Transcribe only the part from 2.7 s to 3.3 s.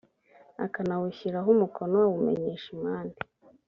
impande